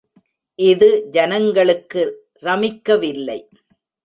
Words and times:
இது 0.59 0.87
ஜனங்களுக்கு 1.11 2.01
ரமிக்கவில்லை. 2.43 3.39